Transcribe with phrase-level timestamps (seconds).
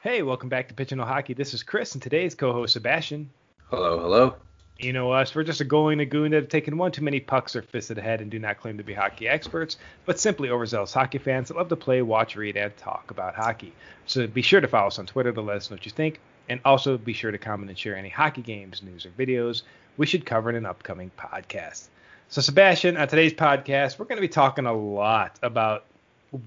[0.00, 1.34] Hey, welcome back to Pigeonhole Hockey.
[1.34, 3.28] This is Chris, and today's co-host Sebastien.
[3.68, 4.36] Hello, hello.
[4.78, 7.56] You know us, we're just a goalie lagoon that have taken one too many pucks
[7.56, 9.76] or fists the head and do not claim to be hockey experts,
[10.06, 13.72] but simply overzealous hockey fans that love to play, watch, read, and talk about hockey.
[14.06, 16.20] So be sure to follow us on Twitter to let us know what you think,
[16.48, 19.62] and also be sure to comment and share any hockey games, news, or videos
[19.96, 21.88] we should cover in an upcoming podcast.
[22.28, 25.86] So, Sebastien, on today's podcast, we're going to be talking a lot about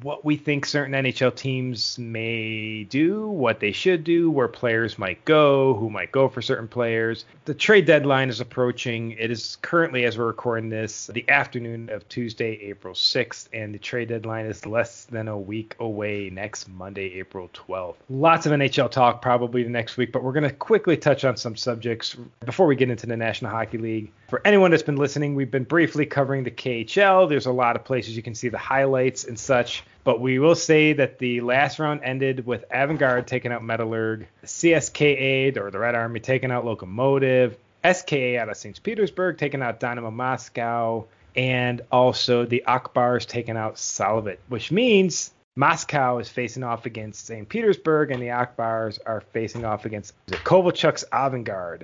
[0.01, 5.23] what we think certain NHL teams may do, what they should do, where players might
[5.25, 7.25] go, who might go for certain players.
[7.45, 9.11] The trade deadline is approaching.
[9.13, 13.79] It is currently, as we're recording this, the afternoon of Tuesday, April 6th, and the
[13.79, 17.95] trade deadline is less than a week away next Monday, April 12th.
[18.09, 21.37] Lots of NHL talk probably the next week, but we're going to quickly touch on
[21.37, 24.11] some subjects before we get into the National Hockey League.
[24.29, 27.27] For anyone that's been listening, we've been briefly covering the KHL.
[27.27, 29.70] There's a lot of places you can see the highlights and such.
[30.03, 35.55] But we will say that the last round ended with Avangard taking out Metallurg, CSKA
[35.57, 38.81] or the Red Army taking out Lokomotiv, SKA out of St.
[38.81, 41.05] Petersburg taking out Dynamo Moscow,
[41.35, 47.27] and also the Ak Bars taking out Salavat, which means Moscow is facing off against
[47.27, 47.47] St.
[47.47, 51.83] Petersburg and the Ak Bars are facing off against the Kovalchuk's Avangard.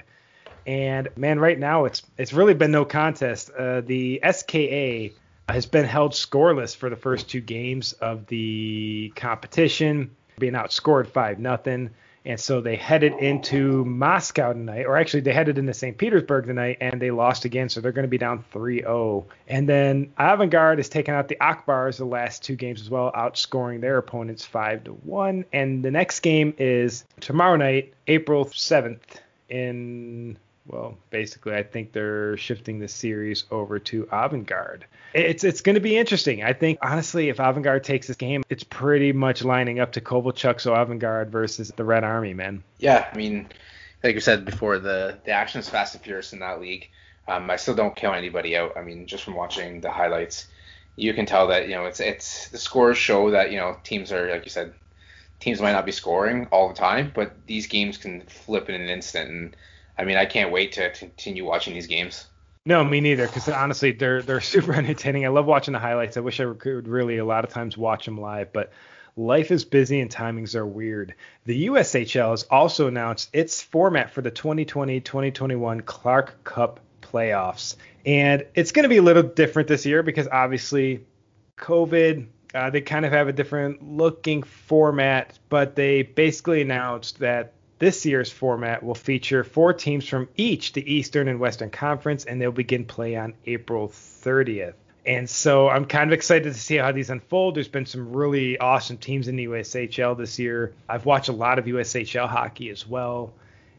[0.66, 3.50] And man, right now it's it's really been no contest.
[3.50, 5.12] Uh, the SKA
[5.50, 11.40] has been held scoreless for the first two games of the competition, being outscored 5
[11.40, 11.92] nothing.
[12.26, 15.98] And so they headed into Moscow tonight, or actually they headed into St.
[15.98, 19.26] Petersburg tonight, and they lost again, so they're going to be down 3-0.
[19.48, 23.14] And then Avangard has taken out the Ak Bars the last two games as well,
[23.14, 25.46] outscoring their opponents 5 to 1.
[25.54, 29.00] And the next game is tomorrow night, April 7th,
[29.48, 34.82] in well, basically, I think they're shifting the series over to Avangard.
[35.14, 36.44] It's it's going to be interesting.
[36.44, 40.60] I think honestly, if Avangard takes this game, it's pretty much lining up to Kovalchuk,
[40.60, 42.64] so Avangard versus the Red Army, man.
[42.80, 43.48] Yeah, I mean,
[44.04, 46.90] like you said before, the the action is fast and furious in that league.
[47.28, 48.78] Um, I still don't count anybody out.
[48.78, 50.48] I mean, just from watching the highlights,
[50.98, 54.12] you can tell that you know it's it's the scores show that you know teams
[54.12, 54.74] are like you said,
[55.40, 58.90] teams might not be scoring all the time, but these games can flip in an
[58.90, 59.56] instant and
[59.98, 62.28] I mean, I can't wait to continue watching these games.
[62.66, 63.28] No, me neither.
[63.28, 65.26] Because honestly, they're they're super entertaining.
[65.26, 66.18] I love watching the highlights.
[66.18, 68.72] I wish I could really a lot of times watch them live, but
[69.16, 71.16] life is busy and timings are weird.
[71.46, 78.74] The USHL has also announced its format for the 2020-2021 Clark Cup playoffs, and it's
[78.74, 81.06] going to be a little different this year because obviously,
[81.58, 82.28] COVID.
[82.56, 88.06] Uh, they kind of have a different looking format, but they basically announced that this
[88.06, 92.52] year's format will feature four teams from each the Eastern and Western Conference, and they'll
[92.52, 94.74] begin play on April 30th.
[95.06, 97.56] And so I'm kind of excited to see how these unfold.
[97.56, 100.74] There's been some really awesome teams in the USHL this year.
[100.90, 103.32] I've watched a lot of USHL hockey as well.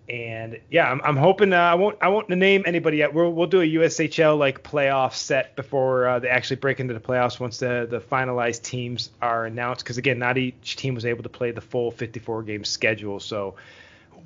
[0.09, 3.12] And yeah, I'm, I'm hoping uh, I won't I won't name anybody yet.
[3.12, 7.00] We'll we'll do a USHL like playoff set before uh, they actually break into the
[7.00, 9.84] playoffs once the the finalized teams are announced.
[9.84, 13.20] Because again, not each team was able to play the full 54 game schedule.
[13.20, 13.56] So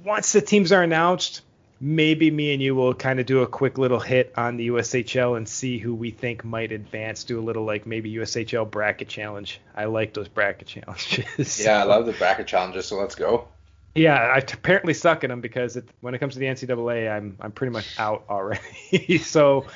[0.04, 1.42] once the teams are announced,
[1.80, 5.36] maybe me and you will kind of do a quick little hit on the USHL
[5.36, 7.24] and see who we think might advance.
[7.24, 9.60] Do a little like maybe USHL bracket challenge.
[9.74, 11.60] I like those bracket challenges.
[11.64, 12.86] Yeah, I love the bracket challenges.
[12.86, 13.48] So let's go.
[13.94, 17.36] Yeah, I apparently suck at them because it, when it comes to the NCAA, I'm
[17.40, 19.18] I'm pretty much out already.
[19.18, 19.66] so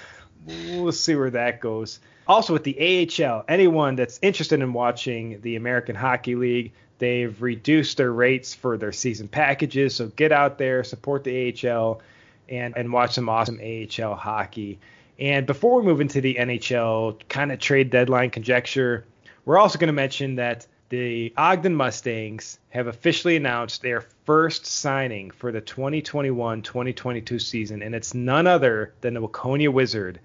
[0.47, 2.01] we'll see where that goes.
[2.29, 7.99] Also with the AHL, anyone that's interested in watching the American Hockey League, They've reduced
[7.99, 12.01] their rates for their season packages, so get out there, support the AHL,
[12.49, 14.79] and and watch some awesome AHL hockey.
[15.19, 19.05] And before we move into the NHL kind of trade deadline conjecture,
[19.45, 25.31] we're also going to mention that the Ogden Mustangs have officially announced their first signing
[25.31, 30.21] for the 2021-2022 season, and it's none other than the Waconia Wizard,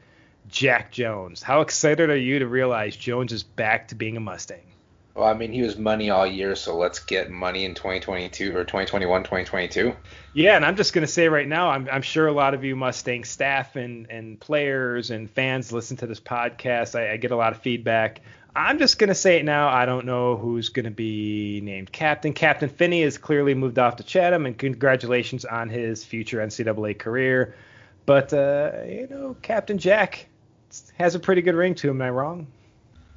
[0.47, 1.41] Jack Jones.
[1.41, 4.72] How excited are you to realize Jones is back to being a Mustang?
[5.13, 8.63] Well, I mean, he was money all year, so let's get money in 2022 or
[8.63, 9.94] 2021, 2022.
[10.33, 12.63] Yeah, and I'm just going to say right now, I'm, I'm sure a lot of
[12.63, 16.98] you Mustang staff and, and players and fans listen to this podcast.
[16.98, 18.21] I, I get a lot of feedback.
[18.56, 19.68] I'm just going to say it now.
[19.68, 22.33] I don't know who's going to be named captain.
[22.33, 27.56] Captain Finney has clearly moved off to Chatham, and congratulations on his future NCAA career.
[28.06, 30.27] But, uh, you know, Captain Jack
[30.97, 32.01] has a pretty good ring to him.
[32.01, 32.47] Am I wrong?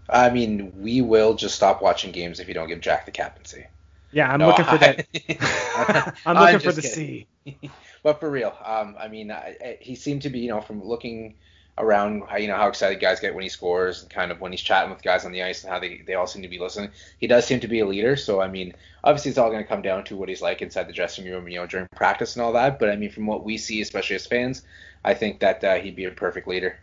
[0.08, 3.66] I mean, we will just stop watching games if you don't give Jack the captaincy.
[4.12, 5.06] Yeah, I'm no, looking for that.
[6.26, 7.26] I'm looking I'm for the C.
[8.02, 10.84] but for real, um, I mean, I, I, he seemed to be, you know, from
[10.84, 11.34] looking
[11.76, 14.52] around how you know how excited guys get when he scores and kind of when
[14.52, 16.58] he's chatting with guys on the ice and how they, they all seem to be
[16.58, 16.90] listening.
[17.18, 18.14] He does seem to be a leader.
[18.14, 20.86] So I mean, obviously it's all going to come down to what he's like inside
[20.86, 22.78] the dressing room, you know, during practice and all that.
[22.78, 24.62] But I mean, from what we see, especially as fans,
[25.04, 26.78] I think that uh, he'd be a perfect leader.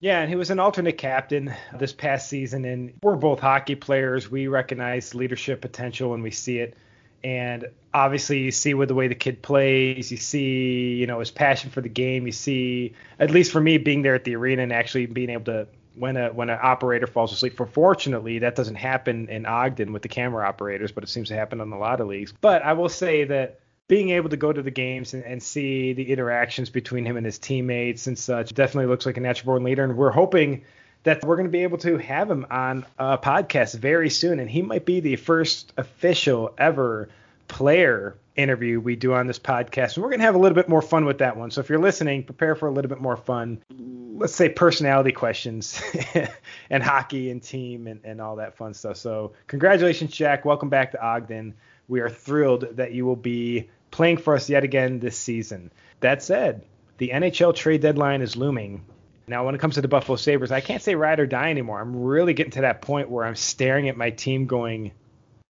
[0.00, 4.30] Yeah, and he was an alternate captain this past season, and we're both hockey players.
[4.30, 6.76] We recognize leadership potential when we see it.
[7.24, 11.32] And obviously, you see with the way the kid plays, you see, you know, his
[11.32, 12.26] passion for the game.
[12.26, 15.46] You see, at least for me, being there at the arena and actually being able
[15.46, 15.66] to
[15.96, 17.56] when a when an operator falls asleep.
[17.56, 21.34] For fortunately, that doesn't happen in Ogden with the camera operators, but it seems to
[21.34, 22.32] happen in a lot of leagues.
[22.40, 25.94] But I will say that being able to go to the games and, and see
[25.94, 29.64] the interactions between him and his teammates and such definitely looks like a natural born
[29.64, 29.82] leader.
[29.82, 30.62] And we're hoping
[31.04, 34.40] that we're going to be able to have him on a podcast very soon.
[34.40, 37.08] And he might be the first official ever
[37.48, 39.94] player interview we do on this podcast.
[39.94, 41.50] And we're going to have a little bit more fun with that one.
[41.50, 43.62] So if you're listening, prepare for a little bit more fun.
[43.70, 45.80] Let's say personality questions
[46.70, 48.98] and hockey and team and, and all that fun stuff.
[48.98, 50.44] So congratulations, Jack.
[50.44, 51.54] Welcome back to Ogden.
[51.88, 55.70] We are thrilled that you will be playing for us yet again this season.
[56.00, 56.64] That said,
[56.98, 58.84] the NHL trade deadline is looming.
[59.26, 61.80] Now, when it comes to the Buffalo Sabres, I can't say ride or die anymore.
[61.80, 64.92] I'm really getting to that point where I'm staring at my team going,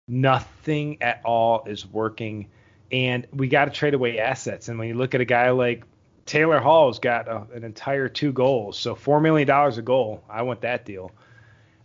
[0.08, 2.48] nothing at all is working.
[2.90, 4.68] And we got to trade away assets.
[4.68, 5.84] And when you look at a guy like
[6.24, 10.22] Taylor Hall's got a, an entire two goals, so $4 million a goal.
[10.28, 11.12] I want that deal.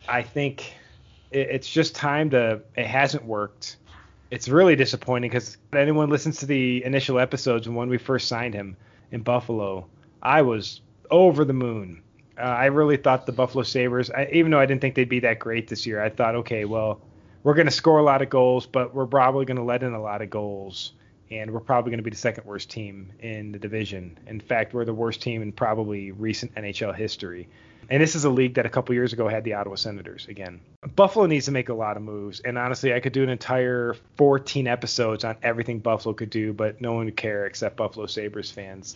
[0.08, 0.74] I think
[1.32, 3.78] it, it's just time to, it hasn't worked
[4.34, 8.76] it's really disappointing because anyone listens to the initial episodes when we first signed him
[9.12, 9.86] in Buffalo,
[10.24, 10.82] I was
[11.12, 12.02] over the moon.
[12.36, 15.20] Uh, I really thought the Buffalo Sabres, I, even though I didn't think they'd be
[15.20, 17.00] that great this year, I thought, okay, well,
[17.44, 19.94] we're going to score a lot of goals, but we're probably going to let in
[19.94, 20.94] a lot of goals,
[21.30, 24.18] and we're probably going to be the second worst team in the division.
[24.26, 27.50] In fact, we're the worst team in probably recent NHL history.
[27.88, 30.60] And this is a league that a couple years ago had the Ottawa Senators again.
[30.96, 32.40] Buffalo needs to make a lot of moves.
[32.40, 36.82] And honestly, I could do an entire 14 episodes on everything Buffalo could do, but
[36.82, 38.96] no one would care except Buffalo Sabres fans.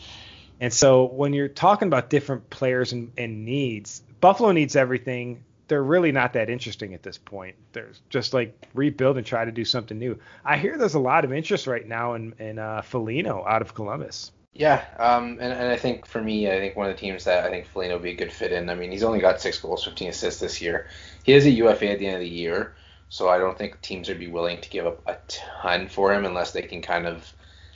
[0.59, 5.43] And so when you're talking about different players and, and needs, Buffalo needs everything.
[5.67, 7.55] They're really not that interesting at this point.
[7.73, 10.17] They're just like rebuild and try to do something new.
[10.45, 13.73] I hear there's a lot of interest right now in, in uh, Foligno out of
[13.73, 14.31] Columbus.
[14.57, 17.45] Yeah, um, and, and I think for me, I think one of the teams that
[17.45, 18.71] I think Foligno would be a good fit in.
[18.71, 20.87] I mean, he's only got six goals, 15 assists this year.
[21.27, 22.73] He has a UFA at the end of the year,
[23.09, 26.25] so I don't think teams would be willing to give up a ton for him
[26.25, 27.29] unless they can kind of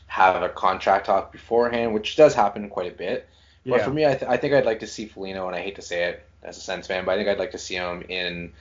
[0.07, 3.27] have a contract talk beforehand, which does happen quite a bit.
[3.65, 3.75] Yeah.
[3.75, 5.75] But for me, I, th- I think I'd like to see Foligno, and I hate
[5.75, 8.03] to say it as a Sens fan, but I think I'd like to see him
[8.07, 8.53] in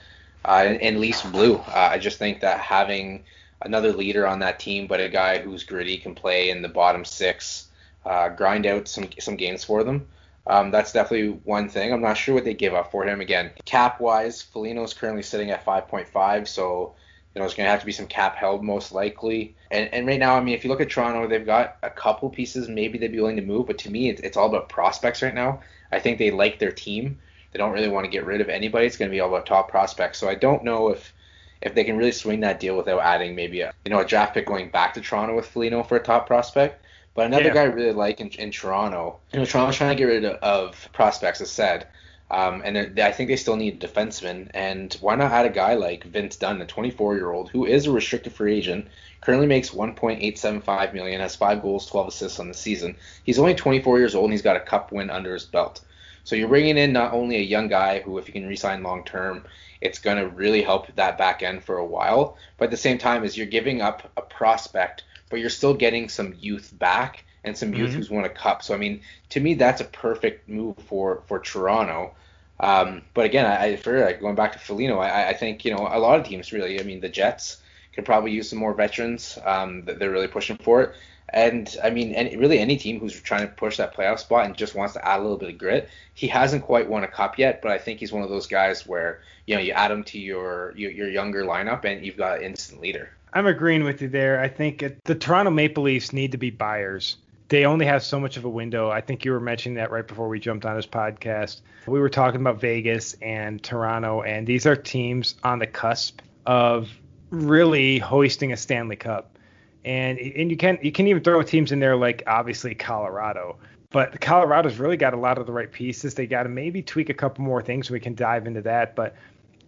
[0.43, 1.55] uh, in, in Leafs blue.
[1.55, 3.23] Uh, I just think that having
[3.61, 7.05] another leader on that team, but a guy who's gritty, can play in the bottom
[7.05, 7.67] six
[8.05, 10.05] uh, grind out some some games for them.
[10.47, 11.93] Um, that's definitely one thing.
[11.93, 13.21] I'm not sure what they give up for him.
[13.21, 16.95] Again, cap wise, Foligno is currently sitting at 5.5, so
[17.33, 19.55] you know, there's going to have to be some cap held most likely.
[19.69, 22.29] And, and right now, I mean, if you look at Toronto, they've got a couple
[22.29, 25.21] pieces maybe they'd be willing to move, but to me, it's, it's all about prospects
[25.21, 25.61] right now.
[25.91, 27.19] I think they like their team.
[27.51, 28.85] They don't really want to get rid of anybody.
[28.85, 30.17] It's going to be all about top prospects.
[30.17, 31.13] So I don't know if
[31.61, 34.33] if they can really swing that deal without adding maybe a you know a draft
[34.33, 36.83] pick going back to Toronto with Foligno for a top prospect.
[37.13, 37.53] But another yeah.
[37.53, 40.37] guy I really like in, in Toronto, you know, Toronto's trying to get rid of,
[40.41, 41.87] of prospects, as said.
[42.31, 44.49] Um, and I think they still need a defenseman.
[44.53, 47.85] And why not add a guy like Vince Dunn, a 24 year old who is
[47.85, 48.87] a restricted free agent,
[49.19, 52.95] currently makes 1.875 million, has five goals, 12 assists on the season.
[53.25, 55.81] He's only 24 years old and he's got a cup win under his belt.
[56.23, 59.03] So you're bringing in not only a young guy who, if you can resign long
[59.03, 59.43] term,
[59.81, 62.37] it's going to really help that back end for a while.
[62.57, 66.09] But at the same time, is you're giving up a prospect but you're still getting
[66.09, 67.97] some youth back and some youth mm-hmm.
[67.97, 68.61] who's won a cup.
[68.61, 72.13] So I mean, to me, that's a perfect move for for Toronto.
[72.59, 75.89] Um, but again, I, for like, going back to Foligno, I, I think you know
[75.91, 76.79] a lot of teams really.
[76.79, 77.57] I mean, the Jets
[77.93, 79.39] could probably use some more veterans.
[79.43, 80.95] Um, that they're really pushing for it.
[81.33, 84.55] And I mean, any, really any team who's trying to push that playoff spot and
[84.55, 87.37] just wants to add a little bit of grit, he hasn't quite won a cup
[87.37, 90.03] yet, but I think he's one of those guys where you know you add him
[90.05, 93.11] to your your, your younger lineup and you've got an instant leader.
[93.33, 94.39] I'm agreeing with you there.
[94.39, 97.17] I think it, the Toronto Maple Leafs need to be buyers.
[97.47, 98.89] They only have so much of a window.
[98.89, 101.61] I think you were mentioning that right before we jumped on this podcast.
[101.85, 106.89] We were talking about Vegas and Toronto, and these are teams on the cusp of
[107.29, 109.37] really hoisting a Stanley Cup.
[109.83, 113.57] And and you can you can even throw teams in there like obviously Colorado.
[113.89, 116.13] But Colorado's really got a lot of the right pieces.
[116.13, 117.89] They got to maybe tweak a couple more things.
[117.89, 118.95] We can dive into that.
[118.95, 119.15] But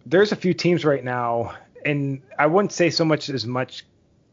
[0.06, 3.84] there's a few teams right now and I wouldn't say so much as much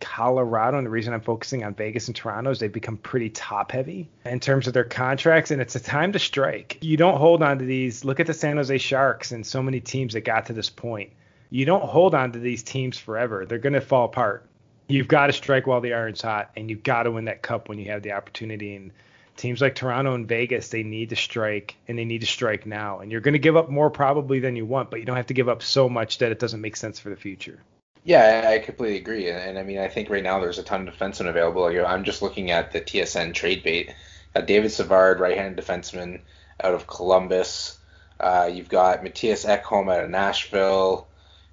[0.02, 3.72] Colorado, and the reason I'm focusing on Vegas and Toronto is they've become pretty top
[3.72, 6.78] heavy in terms of their contracts, and it's a time to strike.
[6.82, 8.04] You don't hold on to these.
[8.04, 11.12] Look at the San Jose Sharks and so many teams that got to this point.
[11.50, 13.46] You don't hold on to these teams forever.
[13.46, 14.46] They're going to fall apart.
[14.88, 17.70] You've got to strike while the iron's hot, and you've got to win that cup
[17.70, 18.76] when you have the opportunity.
[18.76, 18.92] And
[19.38, 23.00] teams like Toronto and Vegas, they need to strike, and they need to strike now.
[23.00, 25.28] And you're going to give up more probably than you want, but you don't have
[25.28, 27.60] to give up so much that it doesn't make sense for the future.
[28.04, 29.30] Yeah, I completely agree.
[29.30, 31.66] And, I mean, I think right now there's a ton of defensemen available.
[31.66, 33.94] I'm just looking at the TSN trade bait.
[34.36, 36.22] Uh, David Savard, right-handed defenseman
[36.64, 37.78] out of Columbus.
[38.20, 41.08] Uh, you've got Mattias Ekholm out of Nashville.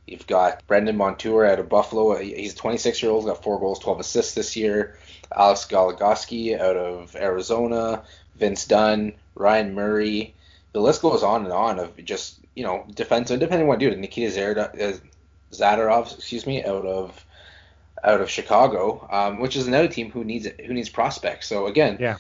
[0.09, 2.17] You've got Brandon Montour out of Buffalo.
[2.17, 4.99] He's 26 year old, got four goals, 12 assists this year.
[5.35, 8.03] Alex Goligoski out of Arizona.
[8.39, 10.35] Vince Dunn, Ryan Murray.
[10.73, 13.91] The list goes on and on of just you know defensive, depending on what you
[13.91, 13.97] do.
[13.97, 14.99] Nikita Zerda, uh,
[15.53, 17.25] Zadorov, excuse me, out of
[18.03, 21.49] out of Chicago, um, which is another team who needs who needs prospects.
[21.49, 22.19] So again, yeah.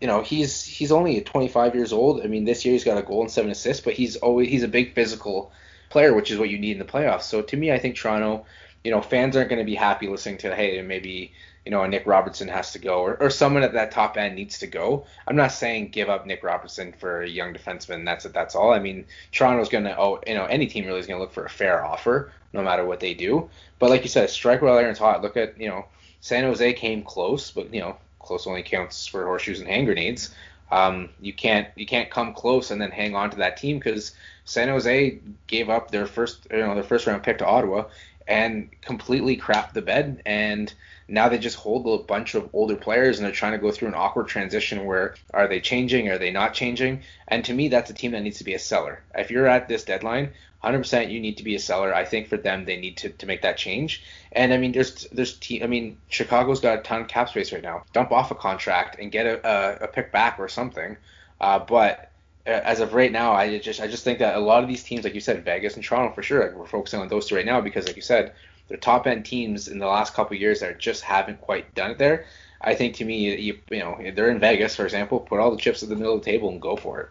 [0.00, 2.22] You know he's he's only 25 years old.
[2.22, 4.62] I mean, this year he's got a goal and seven assists, but he's always he's
[4.62, 5.50] a big physical
[5.94, 7.22] player, which is what you need in the playoffs.
[7.22, 8.46] So to me, I think Toronto,
[8.82, 11.32] you know, fans aren't going to be happy listening to hey maybe
[11.64, 14.58] you know, Nick Robertson has to go, or, or someone at that top end needs
[14.58, 15.06] to go.
[15.26, 18.04] I'm not saying give up Nick Robertson for a young defenseman.
[18.04, 18.34] That's it.
[18.34, 18.72] That's all.
[18.72, 21.50] I mean, Toronto's gonna, oh, you know, any team really is gonna look for a
[21.50, 23.48] fair offer, no matter what they do.
[23.78, 25.22] But like you said, strike while iron's hot.
[25.22, 25.86] Look at, you know,
[26.20, 30.34] San Jose came close, but you know, close only counts for horseshoes and hand grenades.
[30.70, 34.14] Um, you can't you can't come close and then hang on to that team because
[34.44, 37.84] San Jose gave up their first you know their first round pick to Ottawa
[38.26, 40.72] and completely crap the bed and
[41.08, 43.88] now they just hold a bunch of older players and they're trying to go through
[43.88, 46.08] an awkward transition where are they changing?
[46.08, 47.02] Are they not changing?
[47.28, 49.02] And to me, that's a team that needs to be a seller.
[49.14, 51.94] If you're at this deadline, 100% you need to be a seller.
[51.94, 54.02] I think for them, they need to, to make that change.
[54.32, 57.52] And I mean, there's there's te- I mean, Chicago's got a ton of cap space
[57.52, 57.84] right now.
[57.92, 60.96] Dump off a contract and get a, a, a pick back or something.
[61.40, 62.10] Uh, but
[62.46, 65.04] as of right now, I just I just think that a lot of these teams,
[65.04, 67.46] like you said, Vegas and Toronto for sure, like we're focusing on those two right
[67.46, 68.34] now because, like you said,
[68.68, 71.98] they're top end teams in the last couple years that just haven't quite done it
[71.98, 72.26] there.
[72.60, 75.58] I think to me, you, you know, they're in Vegas, for example, put all the
[75.58, 77.08] chips at the middle of the table and go for it.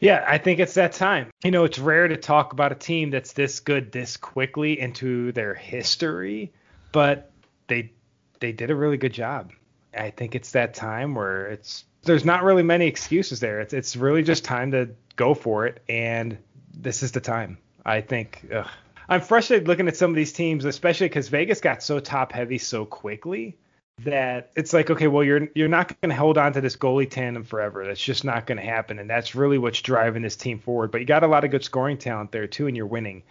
[0.00, 1.30] Yeah, I think it's that time.
[1.44, 5.32] You know, it's rare to talk about a team that's this good this quickly into
[5.32, 6.52] their history,
[6.92, 7.30] but
[7.68, 7.92] they
[8.40, 9.52] they did a really good job.
[9.96, 13.60] I think it's that time where it's there's not really many excuses there.
[13.60, 16.38] It's it's really just time to go for it, and
[16.72, 17.58] this is the time.
[17.84, 18.46] I think.
[18.52, 18.68] Ugh,
[19.08, 22.58] I'm frustrated looking at some of these teams, especially because Vegas got so top heavy
[22.58, 23.56] so quickly
[24.02, 27.08] that it's like, okay, well, you're you're not going to hold on to this goalie
[27.08, 27.86] tandem forever.
[27.86, 30.90] That's just not going to happen, and that's really what's driving this team forward.
[30.90, 33.22] But you got a lot of good scoring talent there too, and you're winning.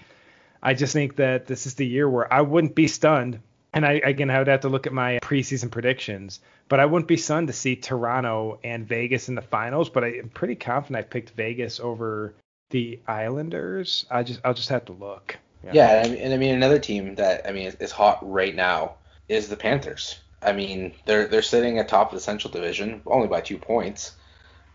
[0.61, 3.39] I just think that this is the year where I wouldn't be stunned.
[3.73, 6.39] And I again, I would have to look at my preseason predictions,
[6.69, 9.89] but I wouldn't be stunned to see Toronto and Vegas in the finals.
[9.89, 12.35] But I'm pretty confident I picked Vegas over
[12.69, 14.05] the Islanders.
[14.11, 15.37] I just I'll just have to look.
[15.63, 17.91] Yeah, yeah and, I mean, and I mean another team that I mean is, is
[17.91, 18.95] hot right now
[19.27, 20.19] is the Panthers.
[20.41, 24.13] I mean they're they're sitting atop the Central Division only by two points.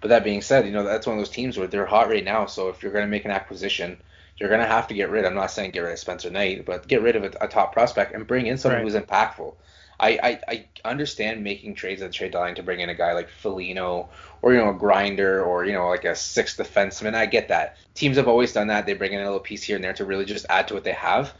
[0.00, 2.24] But that being said, you know that's one of those teams where they're hot right
[2.24, 2.46] now.
[2.46, 4.00] So if you're going to make an acquisition,
[4.38, 5.24] you're going to have to get rid.
[5.24, 7.72] I'm not saying get rid of Spencer Knight, but get rid of a, a top
[7.72, 8.92] prospect and bring in someone right.
[8.92, 9.54] who's impactful.
[10.00, 13.14] I, I, I understand making trades at the trade deadline to bring in a guy
[13.14, 14.08] like Foligno
[14.42, 17.14] or you know a grinder or you know like a sixth defenseman.
[17.14, 17.76] I get that.
[17.94, 18.86] Teams have always done that.
[18.86, 20.84] They bring in a little piece here and there to really just add to what
[20.84, 21.32] they have.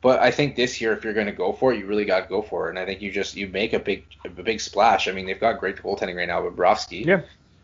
[0.00, 2.22] But I think this year, if you're going to go for it, you really got
[2.22, 2.70] to go for it.
[2.70, 5.06] And I think you just you make a big a big splash.
[5.06, 7.04] I mean, they've got great goaltending right now with Bobrovsky.
[7.04, 7.20] Yeah.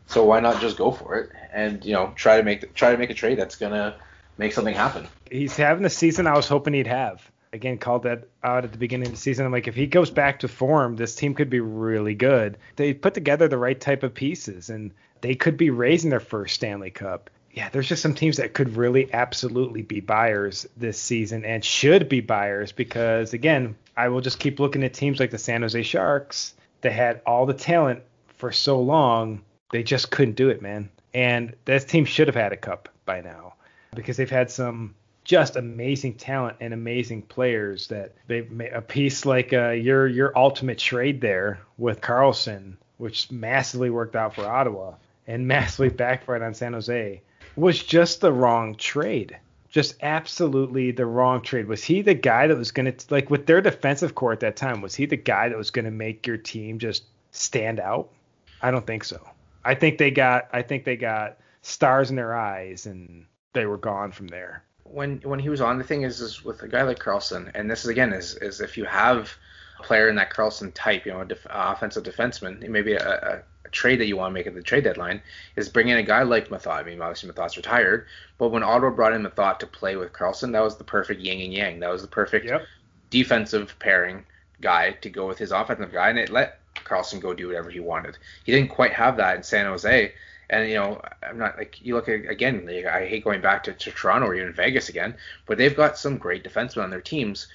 [0.06, 2.98] So why not just go for it and you know try to make try to
[2.98, 3.96] make a trade that's gonna
[4.38, 5.06] make something happen.
[5.30, 8.78] He's having the season I was hoping he'd have again called that out at the
[8.78, 9.44] beginning of the season.
[9.44, 12.58] I'm like, if he goes back to form, this team could be really good.
[12.76, 16.54] They put together the right type of pieces, and they could be raising their first
[16.54, 17.30] Stanley Cup.
[17.52, 22.08] Yeah, there's just some teams that could really absolutely be buyers this season and should
[22.08, 25.82] be buyers because, again, I will just keep looking at teams like the San Jose
[25.82, 26.52] Sharks
[26.82, 28.02] that had all the talent
[28.36, 29.40] for so long,
[29.70, 30.90] they just couldn't do it, man.
[31.14, 33.54] And this team should have had a cup by now
[33.94, 34.94] because they've had some
[35.26, 40.36] just amazing talent and amazing players that they've made a piece like uh, your your
[40.38, 44.94] ultimate trade there with Karlsson, which massively worked out for Ottawa
[45.26, 47.20] and massively backfired on San Jose,
[47.56, 49.36] was just the wrong trade.
[49.68, 51.66] Just absolutely the wrong trade.
[51.66, 54.56] Was he the guy that was going to like with their defensive core at that
[54.56, 54.80] time?
[54.80, 57.02] Was he the guy that was going to make your team just
[57.32, 58.10] stand out?
[58.62, 59.28] I don't think so.
[59.64, 63.76] I think they got I think they got stars in their eyes and they were
[63.76, 66.82] gone from there when when he was on, the thing is, is with a guy
[66.82, 69.34] like Karlsson, and this is again is is if you have
[69.78, 73.42] a player in that Karlsson type, you know, a def- offensive defenseman, maybe a, a,
[73.66, 75.20] a, trade that you want to make at the trade deadline,
[75.56, 76.72] is bring in a guy like Methot.
[76.72, 78.06] I mean, obviously Methot's retired,
[78.38, 81.40] but when Ottawa brought in Methot to play with Karlsson, that was the perfect yin
[81.40, 81.80] and yang.
[81.80, 82.62] That was the perfect yep.
[83.10, 84.24] defensive pairing
[84.60, 87.80] guy to go with his offensive guy, and it let Karlsson go do whatever he
[87.80, 88.16] wanted.
[88.44, 90.14] He didn't quite have that in San Jose.
[90.48, 92.68] And you know, I'm not like you look at again.
[92.68, 96.18] I hate going back to, to Toronto or even Vegas again, but they've got some
[96.18, 97.48] great defensemen on their teams.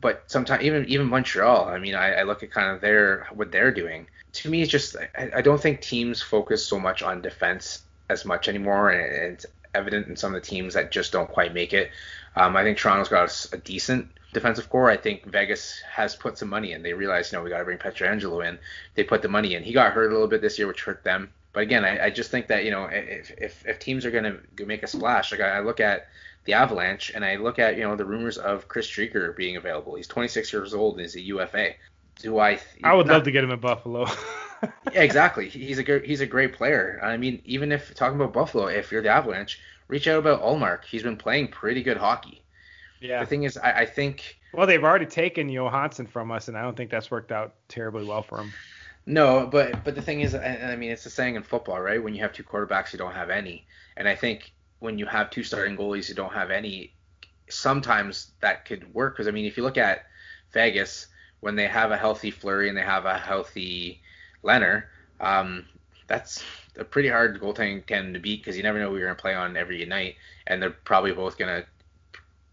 [0.00, 3.50] But sometimes even even Montreal, I mean, I, I look at kind of their what
[3.50, 4.06] they're doing.
[4.34, 8.24] To me, it's just I, I don't think teams focus so much on defense as
[8.24, 11.72] much anymore, and, it's evident in some of the teams that just don't quite make
[11.72, 11.90] it.
[12.36, 14.90] Um, I think Toronto's got a, a decent defensive core.
[14.90, 16.82] I think Vegas has put some money in.
[16.82, 18.58] They realized, you know, we got to bring Pietrangelo in.
[18.94, 19.62] They put the money in.
[19.62, 21.32] He got hurt a little bit this year, which hurt them.
[21.54, 24.24] But again, I, I just think that you know, if if, if teams are going
[24.56, 26.08] to make a splash, like I, I look at
[26.44, 29.94] the Avalanche and I look at you know the rumors of Chris Driedger being available.
[29.94, 31.70] He's 26 years old and he's a UFA.
[32.20, 32.58] Do I?
[32.82, 34.06] I would not, love to get him in Buffalo.
[34.92, 35.48] yeah, exactly.
[35.48, 37.00] He's a he's a great player.
[37.02, 40.84] I mean, even if talking about Buffalo, if you're the Avalanche, reach out about Ullmark.
[40.84, 42.42] He's been playing pretty good hockey.
[43.00, 43.20] Yeah.
[43.20, 44.38] The thing is, I, I think.
[44.52, 48.04] Well, they've already taken Johansson from us, and I don't think that's worked out terribly
[48.04, 48.52] well for him.
[49.06, 52.02] No, but but the thing is, I mean, it's the saying in football, right?
[52.02, 53.66] When you have two quarterbacks, you don't have any.
[53.96, 56.94] And I think when you have two starting goalies, you don't have any.
[57.50, 60.06] Sometimes that could work because I mean, if you look at
[60.52, 61.08] Vegas,
[61.40, 64.00] when they have a healthy Fleury and they have a healthy
[64.42, 64.84] Lehner,
[65.20, 65.66] um,
[66.06, 66.42] that's
[66.78, 69.20] a pretty hard goaltending tandem to beat because you never know who you're going to
[69.20, 71.68] play on every night, and they're probably both going to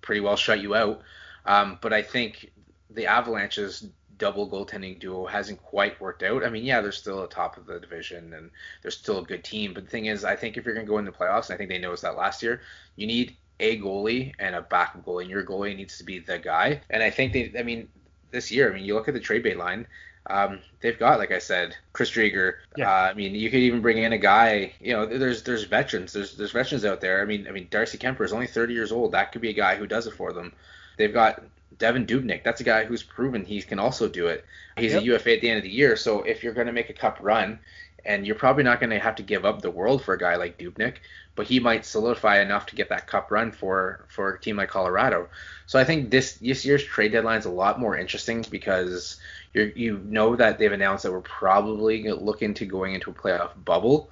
[0.01, 1.01] pretty well shut you out.
[1.45, 2.51] Um, but I think
[2.89, 3.87] the Avalanche's
[4.21, 6.45] double goaltending duo hasn't quite worked out.
[6.45, 8.51] I mean, yeah, they're still at top of the division and
[8.83, 9.73] they're still a good team.
[9.73, 11.55] But the thing is, I think if you're going to go in the playoffs, and
[11.55, 12.61] I think they noticed that last year,
[12.95, 16.37] you need a goalie and a backup goalie, and your goalie needs to be the
[16.37, 16.81] guy.
[16.91, 17.87] And I think they, I mean,
[18.29, 19.87] this year, I mean, you look at the trade bait line.
[20.29, 22.57] Um, they've got, like I said, Chris Driedger.
[22.77, 22.91] Yeah.
[22.91, 24.73] Uh, I mean, you could even bring in a guy.
[24.79, 26.13] You know, there's there's veterans.
[26.13, 27.23] There's there's veterans out there.
[27.23, 29.13] I mean, I mean, Darcy Kuemper is only 30 years old.
[29.13, 30.53] That could be a guy who does it for them.
[30.97, 31.41] They've got
[31.77, 32.43] Devan Dubnyk.
[32.43, 34.45] That's a guy who's proven he can also do it.
[34.77, 35.01] He's yep.
[35.01, 35.95] a UFA at the end of the year.
[35.95, 37.59] So if you're going to make a cup run,
[38.05, 40.35] and you're probably not going to have to give up the world for a guy
[40.35, 40.95] like Dubnyk,
[41.35, 44.69] but he might solidify enough to get that cup run for for a team like
[44.69, 45.29] Colorado.
[45.65, 49.19] So I think this this year's trade deadline is a lot more interesting because
[49.53, 53.51] you you know that they've announced that we're probably looking to going into a playoff
[53.63, 54.09] bubble.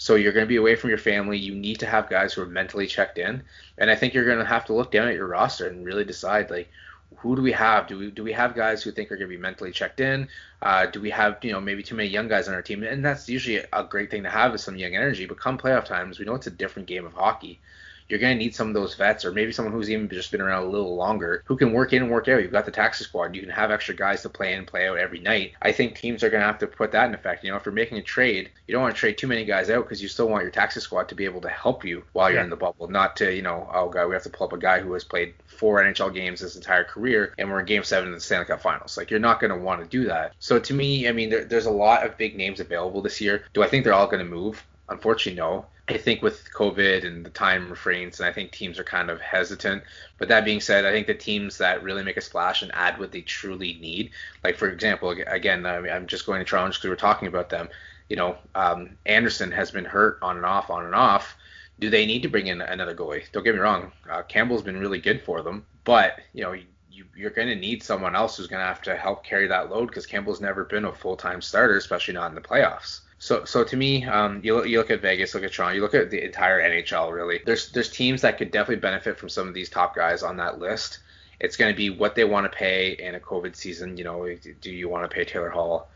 [0.00, 1.38] So you're going to be away from your family.
[1.38, 3.42] You need to have guys who are mentally checked in,
[3.78, 6.04] and I think you're going to have to look down at your roster and really
[6.04, 6.70] decide like
[7.16, 7.86] who do we have?
[7.86, 10.28] Do we do we have guys who think are going to be mentally checked in?
[10.62, 12.82] Uh, do we have you know maybe too many young guys on our team?
[12.82, 15.26] And that's usually a great thing to have is some young energy.
[15.26, 17.60] But come playoff times, we know it's a different game of hockey
[18.08, 20.40] you're going to need some of those vets or maybe someone who's even just been
[20.40, 22.42] around a little longer who can work in and work out.
[22.42, 23.34] You've got the taxi squad.
[23.34, 25.52] You can have extra guys to play in and play out every night.
[25.60, 27.44] I think teams are going to have to put that in effect.
[27.44, 29.68] You know, if you're making a trade, you don't want to trade too many guys
[29.70, 32.30] out because you still want your taxi squad to be able to help you while
[32.30, 32.44] you're yeah.
[32.44, 34.58] in the bubble, not to, you know, oh, God, we have to pull up a
[34.58, 38.08] guy who has played four NHL games his entire career and we're in game seven
[38.08, 38.96] of the Stanley Cup finals.
[38.96, 40.32] Like, you're not going to want to do that.
[40.38, 43.44] So to me, I mean, there, there's a lot of big names available this year.
[43.52, 44.64] Do I think they're all going to move?
[44.88, 45.66] Unfortunately, no.
[45.90, 49.22] I think with COVID and the time refrains, and I think teams are kind of
[49.22, 49.82] hesitant.
[50.18, 52.98] But that being said, I think the teams that really make a splash and add
[52.98, 54.10] what they truly need,
[54.44, 57.70] like for example, again, I'm just going to Toronto because we're talking about them.
[58.10, 61.36] You know, um, Andersen has been hurt on and off, on and off.
[61.78, 63.30] Do they need to bring in another goalie?
[63.32, 67.04] Don't get me wrong, uh, Campbell's been really good for them, but you know, you,
[67.16, 69.86] you're going to need someone else who's going to have to help carry that load
[69.86, 73.00] because Campbell's never been a full-time starter, especially not in the playoffs.
[73.18, 75.82] So, so to me, um, you, look, you look at Vegas, look at Toronto, you
[75.82, 77.12] look at the entire NHL.
[77.12, 80.36] Really, there's there's teams that could definitely benefit from some of these top guys on
[80.36, 81.00] that list.
[81.40, 83.96] It's going to be what they want to pay in a COVID season.
[83.96, 85.88] You know, do you want to pay Taylor Hall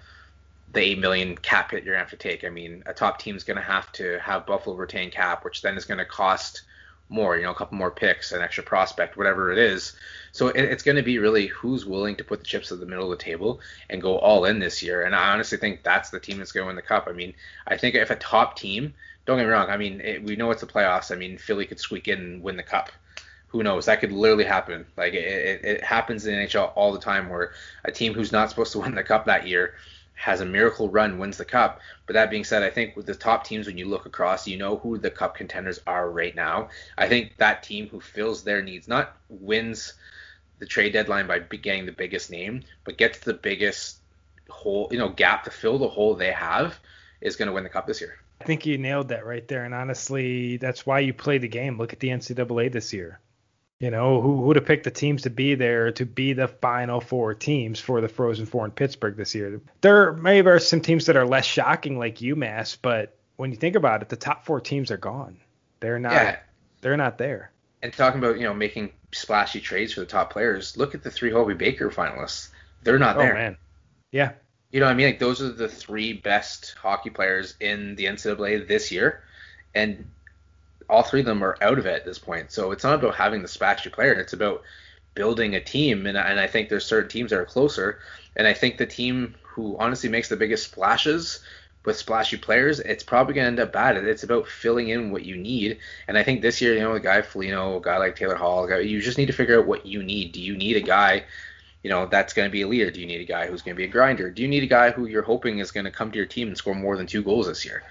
[0.72, 2.44] the eight million cap hit you're going to have to take?
[2.44, 5.76] I mean, a top team's going to have to have Buffalo retain cap, which then
[5.76, 6.62] is going to cost
[7.12, 9.94] more, you know, a couple more picks, an extra prospect, whatever it is.
[10.32, 12.86] So it, it's going to be really who's willing to put the chips at the
[12.86, 15.02] middle of the table and go all in this year.
[15.02, 17.06] And I honestly think that's the team that's going to win the cup.
[17.08, 17.34] I mean,
[17.66, 18.94] I think if a top team,
[19.26, 21.12] don't get me wrong, I mean, it, we know it's the playoffs.
[21.12, 22.90] I mean, Philly could squeak in and win the cup.
[23.48, 23.84] Who knows?
[23.84, 24.86] That could literally happen.
[24.96, 27.52] Like it, it, it happens in NHL all the time, where
[27.84, 29.74] a team who's not supposed to win the cup that year
[30.14, 31.80] has a miracle run, wins the cup.
[32.06, 34.56] But that being said, I think with the top teams, when you look across, you
[34.56, 36.68] know who the cup contenders are right now.
[36.96, 39.94] I think that team who fills their needs, not wins
[40.58, 43.98] the trade deadline by getting the biggest name, but gets the biggest
[44.48, 46.78] hole, you know, gap to fill the hole they have,
[47.20, 48.16] is going to win the cup this year.
[48.40, 49.64] I think you nailed that right there.
[49.64, 51.78] And honestly, that's why you play the game.
[51.78, 53.18] Look at the NCAA this year.
[53.82, 57.00] You know, who would have picked the teams to be there to be the final
[57.00, 59.60] four teams for the Frozen Four in Pittsburgh this year?
[59.80, 63.74] There maybe are some teams that are less shocking like UMass, but when you think
[63.74, 65.36] about it, the top four teams are gone.
[65.80, 66.12] They're not.
[66.12, 66.38] Yeah.
[66.80, 67.50] They're not there.
[67.82, 71.10] And talking about you know making splashy trades for the top players, look at the
[71.10, 72.50] three Hobey Baker finalists.
[72.84, 73.34] They're not oh, there.
[73.34, 73.56] man.
[74.12, 74.30] Yeah.
[74.70, 78.04] You know, what I mean, like those are the three best hockey players in the
[78.04, 79.24] NCAA this year,
[79.74, 80.08] and
[80.92, 82.52] all three of them are out of it at this point.
[82.52, 84.12] So it's not about having the splashy player.
[84.12, 84.62] It's about
[85.14, 86.06] building a team.
[86.06, 88.00] And, and I think there's certain teams that are closer.
[88.36, 91.40] And I think the team who honestly makes the biggest splashes
[91.86, 93.96] with splashy players, it's probably going to end up bad.
[93.96, 95.78] It's about filling in what you need.
[96.08, 98.66] And I think this year, you know, a guy Foligno, a guy like Taylor Hall,
[98.66, 100.32] guy, you just need to figure out what you need.
[100.32, 101.24] Do you need a guy,
[101.82, 102.90] you know, that's going to be a leader?
[102.90, 104.30] Do you need a guy who's going to be a grinder?
[104.30, 106.48] Do you need a guy who you're hoping is going to come to your team
[106.48, 107.82] and score more than two goals this year?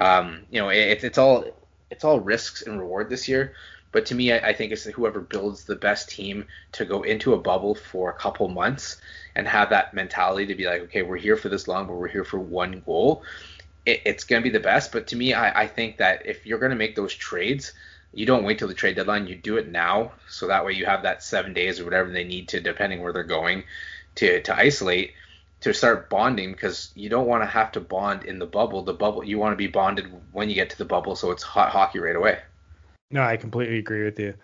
[0.00, 1.44] Um, you know, it, it's all
[1.90, 3.54] it's all risks and reward this year.
[3.90, 7.34] But to me, I, I think it's whoever builds the best team to go into
[7.34, 9.00] a bubble for a couple months
[9.34, 12.08] and have that mentality to be like, okay, we're here for this long, but we're
[12.08, 13.22] here for one goal.
[13.86, 14.92] It, it's going to be the best.
[14.92, 17.72] But to me, I, I think that if you're going to make those trades,
[18.12, 19.26] you don't wait till the trade deadline.
[19.26, 22.24] You do it now, so that way you have that seven days or whatever they
[22.24, 23.64] need to, depending where they're going,
[24.16, 25.12] to to isolate
[25.60, 28.82] to start bonding because you don't want to have to bond in the bubble.
[28.82, 31.42] The bubble you want to be bonded when you get to the bubble, so it's
[31.42, 32.38] hot hockey right away.
[33.10, 34.34] No, I completely agree with you.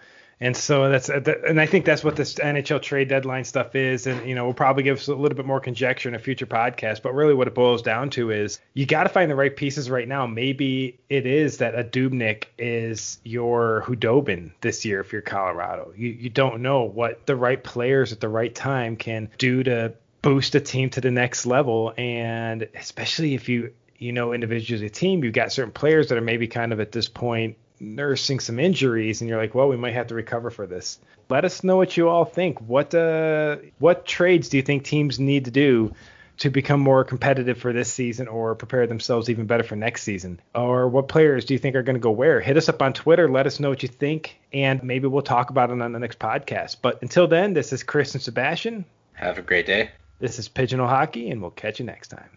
[0.41, 4.07] And so that's uh, and I think that's what this NHL trade deadline stuff is.
[4.07, 6.47] And you know, we'll probably give us a little bit more conjecture in a future
[6.47, 7.03] podcast.
[7.03, 9.89] But really, what it boils down to is you got to find the right pieces
[9.89, 10.27] right now.
[10.27, 15.93] Maybe it is that a Dubnyk is your Khudobin this year if you're Colorado.
[15.97, 19.95] You you don't know what the right players at the right time can do to
[20.25, 21.93] boost a team to the next level.
[21.99, 26.23] And especially if you you know individually a team, you've got certain players that are
[26.23, 29.93] maybe kind of at this point nursing some injuries, and you're like, well, we might
[29.93, 30.99] have to recover for this.
[31.29, 32.61] Let us know what you all think.
[32.61, 35.95] What uh what trades do you think teams need to do?
[36.37, 40.41] to become more competitive for this season or prepare themselves even better for next season?
[40.53, 42.41] Or what players do you think are going to go where?
[42.41, 43.31] Hit us up on Twitter.
[43.31, 46.19] Let us know what you think, and maybe we'll talk about it on the next
[46.19, 46.79] podcast.
[46.83, 48.85] But until then, this is Chris and Sebastien.
[49.13, 49.93] Have a great day.
[50.25, 52.31] This is Pigeonhole Hockey, and we'll catch you next time.